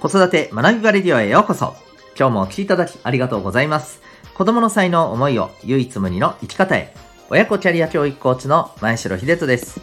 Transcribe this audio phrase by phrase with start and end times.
[0.00, 1.74] 子育て学びバレディオへようこそ。
[2.18, 4.00] 今日もお聴きいただきありがとうございます。
[4.32, 6.94] 子供の才能思いを唯一無二の生き方へ。
[7.28, 9.78] 親子キャリア教育コーチの前城秀人です。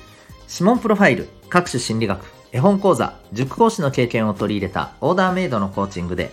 [0.52, 6.32] 指紋プロファイル、各種心理学、絵本講座、塾講師の経験を取り入れたオーダーメイドのコーチングで、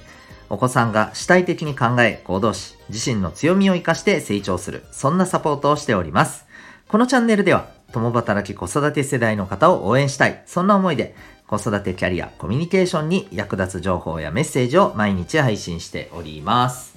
[0.49, 6.47] お子さんが主体的に考え、行動し、自身の強みを活かして成長する、そんなサポートをしております。
[6.89, 11.15] このチャンネルでは、共働き子育て世代の方を応援したい、そんな思いで、
[11.59, 16.97] 子育てキャリア、コミュニケーションに役立つ情報やメッセージを毎日配信しております。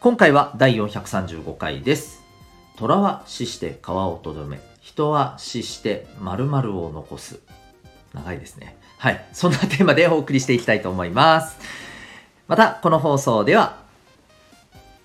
[0.00, 2.22] 今回は第435回です。
[2.76, 7.40] 虎は死して川をとどめ、人は死して〇〇を残す。
[8.12, 8.76] 長いですね。
[8.98, 9.24] はい。
[9.32, 11.58] そんなテーマでお送りしていきたいと思います。
[12.48, 13.78] また、この放送では、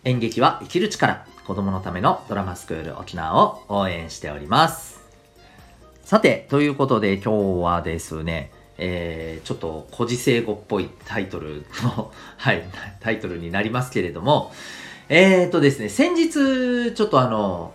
[0.05, 5.02] 演劇は生きる力、子供のためのドラマスクール沖縄を応援しております。
[6.13, 12.63] さて、ということで今日はですね、えー、ちょっと古事成語っぽいタイトルの はい、
[12.99, 14.53] タイトルになりますけれども、
[15.09, 17.73] えーとですね、先日、ちょっとあの、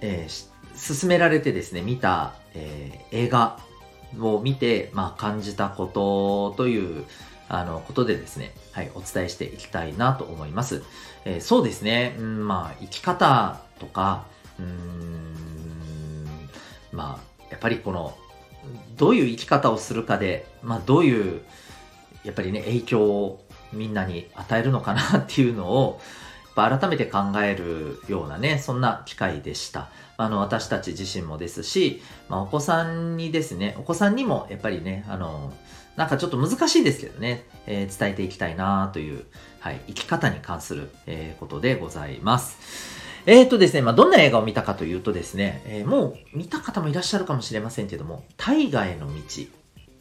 [0.00, 3.58] えー、進められてですね、見た、えー、映画
[4.20, 7.04] を見て、まあ、感じたことという、
[7.48, 10.84] あの、ことでですね、はい、お伝えしていきたいなと思います。
[11.24, 14.26] えー、そうですね、うん、まあ、生き方とか、
[14.60, 15.34] うん、
[16.92, 18.16] まあ、やっぱりこの、
[18.96, 21.42] どういう生き方をするかで、まあ、どういう、
[22.24, 26.00] やっぱりね、影響をみんなに与えるのかなっていうのを、
[26.56, 29.90] やっぱ改めて考えるようなね、そんな機会でした。
[30.16, 35.52] あの、私たち自身もですし、まあ、お子さんにですね、お子さんにもやっぱりね、あの、
[35.96, 39.26] なんかちょっと難しいですけどね、えー、伝えていきたいなという、
[39.60, 43.01] はい、生き方に関する、えー、ことでございます。
[43.26, 49.20] えっ、ー、とですね、まあ、どんな映画を見たかというとですね、えー、もう見た方もいらっしゃるかもしれませんけども、大河への道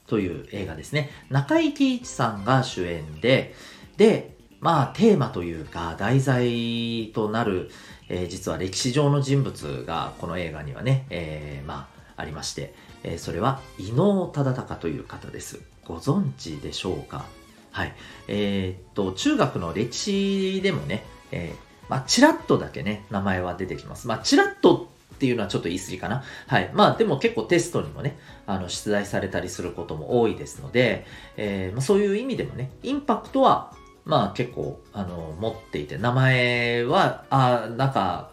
[0.08, 1.09] という映画ですね。
[1.30, 3.54] 中井貴一さんが主演で、
[3.98, 7.70] で、まあ、テーマというか、題材となる、
[8.09, 15.61] えー、実は歴史上の人物がこの映画にはね、えー、まあ、ありまして、えー、それは伊能忠敬という方です。
[15.86, 17.26] ご存知でしょうか？
[17.71, 17.95] はい。
[18.27, 24.07] えー、っと、中学の歴史でもね、えー、まあ、ちらっとだけね、名前は出てきます。
[24.07, 26.23] まあ、ちらっとっていうのはちょっと言い過ぎかな。
[26.47, 26.71] はい。
[26.73, 33.73] まあ、でも結構テストにもね、あの、出題されたりすることも多いですので、えー、まあ、そういう意味でもね、インパクトは
[34.05, 38.31] まあ結構、あの、持っていて、名前は、あなんか、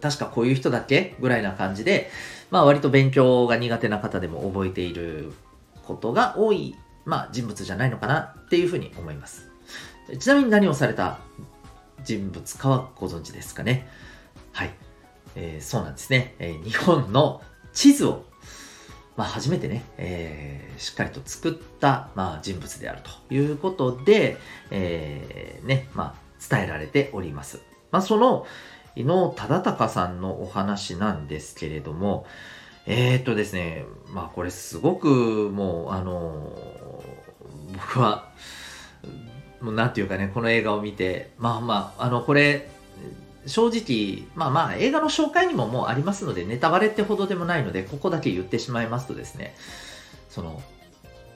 [0.00, 2.10] 確かこういう人だっけぐらいな感じで、
[2.50, 5.32] まあ割と勉強が苦手な方でも覚えている
[5.84, 9.50] ことが多い、まあ人物じゃないのかなっていうふうに思います。
[10.18, 11.18] ちなみに何をされた
[12.08, 13.86] 人物かはご存知ですかね
[14.52, 14.70] はい。
[15.36, 17.42] えー、そうなんですね、えー、日本の
[17.74, 18.24] 地図を
[19.16, 24.36] まあ、初めてね、えー、しっかりと作った、まあ、人物であるということで、
[24.70, 27.60] え、ね、まあ、伝えられております。
[27.90, 28.46] まあ、その、
[28.94, 32.26] 伊能忠敬さんのお話なんですけれども、
[32.86, 36.56] えー、っとですね、まあ、これすごくもう、あの、
[37.72, 38.27] 僕は、
[39.60, 42.68] もうなんていうかね、この映画を見て、まあまあ、あの、これ、
[43.46, 49.54] 正直、まあまあ映画の紹介にももうありますので、ネタバレってほどでもないので、ここだけ言ってしまいますとですね、
[50.28, 50.62] その、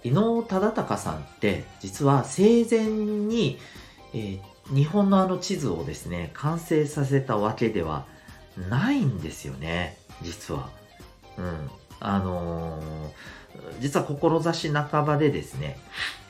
[0.05, 3.59] 伊能忠敬さんって、実は生前に、
[4.13, 8.05] えー、日本のあの地図をですね、完成させたわけでは
[8.69, 10.69] ないんですよね、実は。
[11.39, 11.71] うん。
[12.01, 15.79] あのー、実は志半ばでですね、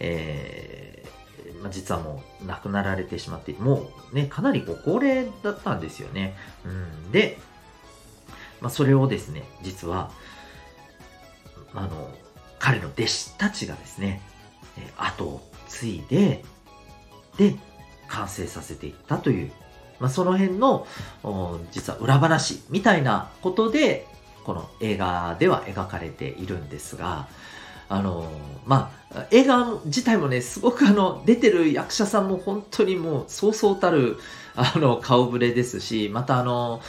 [0.00, 1.21] えー
[1.60, 6.36] まあ、実はもう亡くなられてしまって、もうね、かなりご高齢だったんですよね。
[6.64, 7.38] うん、で、
[8.60, 10.10] まあ、それをですね、実は、
[11.74, 12.10] あの、
[12.58, 14.20] 彼の弟子たちがですね、
[14.96, 16.44] 後を継いで、
[17.36, 17.56] で、
[18.08, 19.52] 完成させていったという、
[19.98, 20.86] まあ、その辺の、
[21.72, 24.06] 実は裏話みたいなことで、
[24.44, 27.28] この映画では描かれているんですが、
[27.92, 28.26] あの、
[28.64, 34.16] まあ、映画自体もね、すごくあの、出てる役者さんも本当にもう、そうそうたる、
[34.54, 36.80] あの、顔ぶれですし、またあの、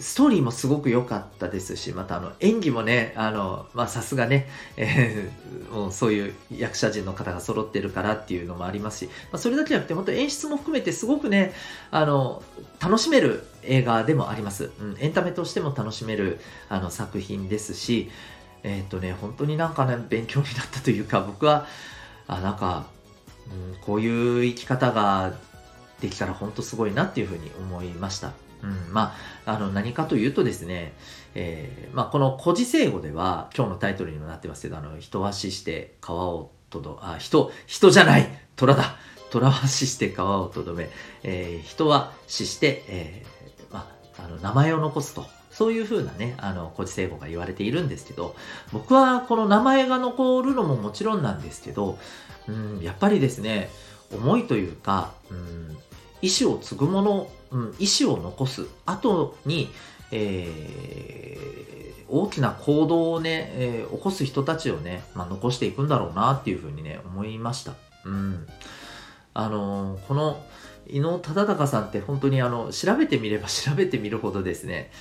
[0.00, 4.46] ストーリーもすごく良かったですし、またあの演技もね、あの、まさすがね、
[4.76, 11.52] えー、もうそういう役者陣の方が揃ってるからっていうのもありますし、まあ、それだけじゃなくて本当演出も含めてすごくね、
[11.90, 12.42] あの、
[12.80, 14.70] 楽しめる映画でもあります。
[14.78, 16.38] うん、エンタメとしても楽しめる
[16.68, 18.10] あの作品ですし、
[18.62, 21.66] えっ、ー、とね、本当になんかね、勉強になったというか、僕は、
[22.26, 22.86] あ、なんか、
[23.50, 25.34] うん、こういう生き方が
[26.00, 28.32] できたら本当すごいなっていうふうに思いました。
[28.62, 29.14] うん、ま
[29.46, 30.92] あ、あの、何かというとですね、
[31.34, 38.96] えー、まあ、この古事成語では、今日のタイトルにもなってますけど、あの、人は死して川をとど、あ、人、人じゃない虎だ
[39.30, 40.88] 虎は死して川をとどめ、
[41.22, 43.88] えー、人は死して、えー、ま
[44.18, 45.37] あ、あの、名前を残すと。
[45.58, 48.36] そういうふうなね、あの、古事成語が言われているんですけど、
[48.72, 51.98] 僕はこの名前が残るのももちろんなんですけど、
[52.46, 53.68] うん、やっぱりですね、
[54.14, 55.76] 思いというか、うん、
[56.22, 59.68] 意思を継ぐもの、うん、意思を残す後に、
[60.12, 67.72] えー、大きな行動をね、えー、起こす人たちをね、まあ、残していくんだろうなっていうふうにね、思いました。
[68.04, 68.46] うん。
[69.34, 70.40] あのー、この
[70.86, 74.92] 伊能忠敬さんって本当にあの、調べてみれば調べてみるほどですね、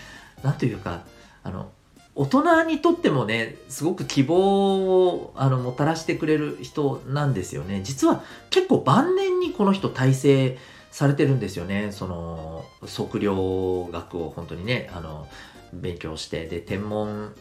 [0.43, 1.03] なんというか、
[1.43, 1.71] あの、
[2.15, 7.81] 大人にとってもね、すごく希望をあのもたらしてくれる人なんですよね。
[7.83, 10.57] 実は結構晩年にこの人体制
[10.89, 11.91] されてるんですよね。
[11.91, 15.27] その、測量学を本当にね、あの、
[15.71, 17.35] 勉強して、で、天文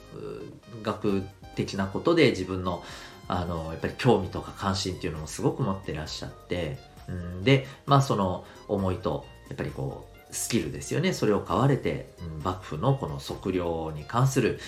[0.82, 2.82] 学的なことで自分の、
[3.28, 6.78] あの、やっぱり興味とか関心っていうのもすごく持ってらっしゃって、
[7.08, 11.12] うん、で、まあその思いと、やっぱりこう、スキルですよね。
[11.12, 14.60] それを買われて、うん、幕府のこの測量に関する、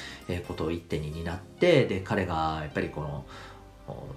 [0.47, 3.25] ことを一手に担って、で、彼がやっぱりこの、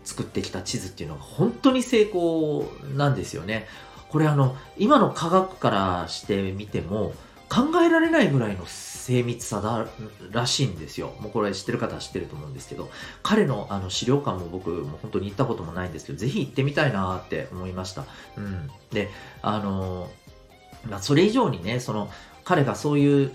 [0.04, 2.66] 作ってきた地図っていうのが本当に成功
[2.96, 3.68] なんですよね。
[4.10, 7.14] これあの、今の科学からしてみても、
[7.52, 9.86] 考えられないぐらいの精密さだ
[10.32, 11.14] らしいんですよ。
[11.20, 12.90] もうこれ知ってる方は知ってると思うんですけど、
[13.24, 18.06] 彼のあの資料館も僕も本当に行ったこともないんですけど、ぜひ行ってみたいなって思いました。
[18.38, 18.70] うん。
[18.92, 19.10] で、
[19.42, 20.10] あの、
[20.90, 22.10] まあ、それ以上にね、その、
[22.44, 23.32] 彼がそういう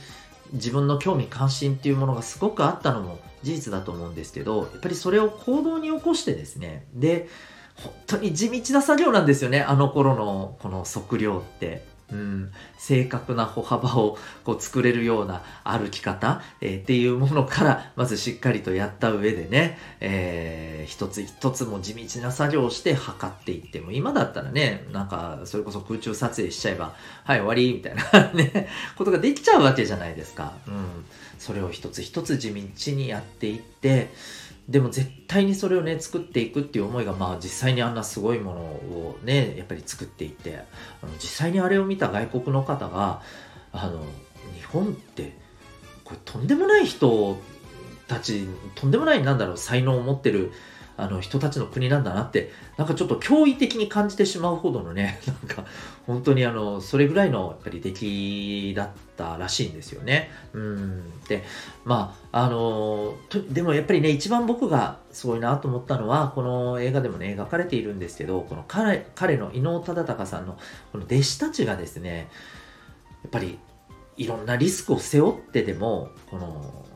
[0.52, 7.28] 自分の興味関心っていうものがすごくあったのも事実だと思うんですけど、やっぱりそれを行動に起こしてですね、で、
[7.76, 11.95] 本当に地道な作業なんですよね、あの頃のこの測量って。
[12.12, 26.94] うん、正確な歩幅をこう作れるような歩き方、えー、っていうものからまずしっかりとやった上でね、えー、一つ一つも地道な作業をして測っていっても今だったらねなんかそれこそ空中撮影しちゃえば
[27.25, 31.05] はい終わりみたいなね ことができちゃうわけじゃないですか、うん、
[31.41, 34.11] それを一つ一つ地道にやっていって
[34.69, 40.65] でも絶対にそれをね、作っていくっていう思いが、まあ実際にあんなすごいものをね、やっぱり作っていて、
[41.03, 43.23] あの実際にあれを見た外国の方が、
[43.73, 44.01] あの、
[44.57, 45.37] 日本って、
[46.05, 47.39] これとんでもない人
[48.09, 50.53] たち、とんでもない、なんだろう、才能を持ってる、
[50.96, 55.64] あの人たちの国なんだなって、なんかちょっと驚異的に感じてしまうほどのね、 なんか
[56.06, 60.31] 本当にあの、それぐらいのやっぱり出来だったらしいんですよね。
[60.54, 61.20] うん。
[61.28, 61.44] で、
[61.84, 63.14] まあ、あの、
[63.50, 70.58] でもやっぱりね、一番僕がすごいなと思ったのは、この映画でもね、描かれているんですけど、この彼、彼の伊能忠敬さんの
[70.93, 72.31] この弟子たちがですね、
[73.22, 73.58] やっぱり
[74.16, 76.87] いろんなリスクを背負ってでも、この、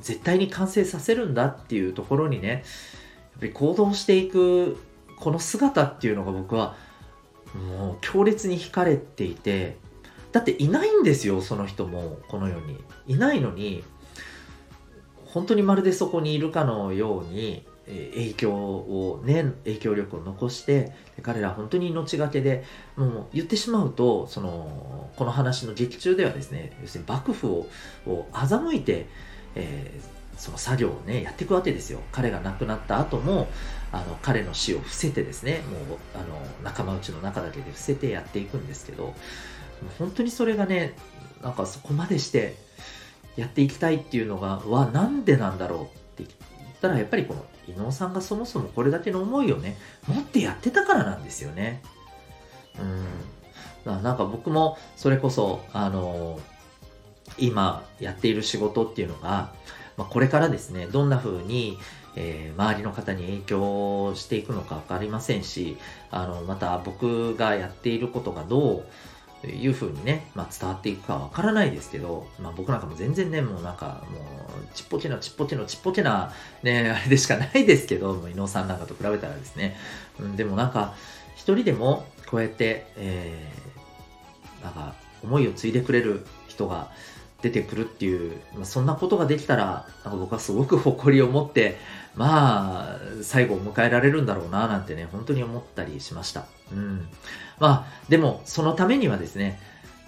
[0.00, 2.64] 絶対に完成させるんだっていうところにね、
[3.38, 4.78] ぱり行動していく
[5.16, 6.74] この姿っていうのが僕は
[7.54, 9.76] もう強烈に惹かれていて
[10.32, 12.78] だっていないんですよその人もこの世に。
[13.06, 13.82] いないのに
[15.26, 20.92] 本当にまるでそこにいるかのように影響をね影響力を残して
[21.22, 22.64] 彼ら本当に命がけで
[22.96, 27.66] もう言ってしまうとそのこの話の劇中ではですね要するに幕府を
[28.06, 29.06] を欺いて、
[29.56, 32.00] えーその作業をね、やっていくわけですよ。
[32.12, 33.46] 彼が亡くなった後も、
[33.92, 36.24] あの、彼の死を伏せてですね、もう、あの、
[36.64, 39.14] 仲間内の中だけで伏せてやっていくんですけど、
[39.98, 40.94] 本当にそれがね、
[41.42, 42.56] なんかそこまでして
[43.36, 45.84] やっていきたいっていうのが、わ、なんでなんだろうっ
[46.16, 46.30] て言っ
[46.80, 49.76] たら、やっぱりこの伊能さんがそもそもこれだけの思いをね、
[50.08, 51.82] 持ってやってたからなんですよね。
[53.86, 54.02] うん。
[54.02, 56.40] なんか僕もそれこそ、あの、
[57.36, 59.52] 今やっている仕事っていうのが、
[60.00, 61.78] まあ、これからですね、どんな風に、
[62.16, 65.76] えー、周りの方に影響していくのか分かりませんし、
[66.10, 68.82] あの、また僕がやっていることがど
[69.44, 79.76] ういう風にね、まあ、伝わっていくかわからないですけど、まあ、僕なんかも全然ね、もうなんか、もう、ちっぽけなちっぽけなちっぽけな、ね、 あれでしかないですけど、伊野さんなんかと比べたらですね、
[80.18, 80.94] うん、でもなんか、
[81.36, 86.90] 一人でもこうやって、えー、なんか、思いを継いでくれる人が、
[87.42, 91.78] 出てくるっていう、まあ、そんなことができたら、なんか僕はすごく誇りを持って、
[92.14, 96.46] まあ、最後を迎えられるんだろうな、なんてね、本当に思ったりしました。
[96.72, 97.08] うん。
[97.58, 99.60] まあ、でも、そのためにはですね、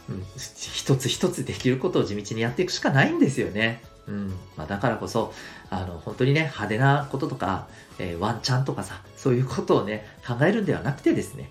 [0.09, 3.83] うん、一つ一つできることを地道にやっていくしかないんですよね。
[4.09, 4.31] うん。
[4.57, 5.33] まあ、だからこそ、
[5.71, 11.51] あの、本当にね、派手なこととか、えー、ワンチャンとかさ、そういうことをね、考えるんではなくてですね、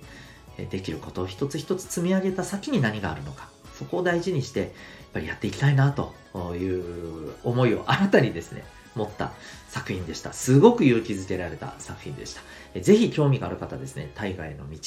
[0.70, 3.50] できることを一つ一つ積み上げた先に何があるのか。
[3.82, 4.70] そこを大事にして、やっ
[5.14, 6.14] ぱりやっていきたいなと
[6.54, 8.64] いう思いを新たにですね、
[8.96, 9.32] 持った
[9.70, 10.34] 作品でした。
[10.34, 12.42] すごく勇気づけられた作品でした。
[12.76, 14.78] えぜひ興味がある方ですね、大河への道。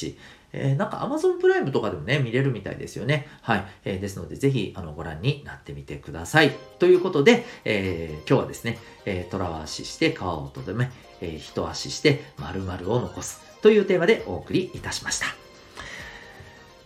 [0.53, 3.27] えー、なんか Amazon プライムとかでもね、見れるみたいですよね。
[3.41, 3.65] はい。
[3.83, 6.51] えー、ですので、ぜひ、あの、ご覧になってみてください。
[6.79, 15.44] ということで、えー、今日はですね、えー、虎は足して皮をとどめ、えー、一足して〇〇を残すというテーマでお送りいたしました。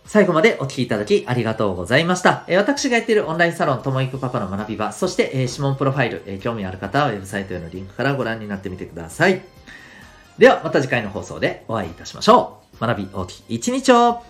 [0.06, 2.44] 最後までお聴きいただきありがとうございました。
[2.48, 9.42] え私がやっているオンラインサロン、ともいくパパの学び場、そして、え指紋プロファイル、え興味ある方はウェブサイトへのリンクからご覧になってみてください。
[10.38, 12.80] では、また次回の放送でお会いいたしましょう。
[12.80, 14.22] 学び大きい一日を